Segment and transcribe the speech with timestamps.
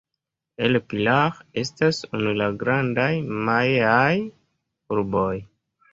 [0.67, 3.11] El Pilar estas unu el la grandaj
[3.51, 4.19] majaaj
[4.97, 5.33] urboj.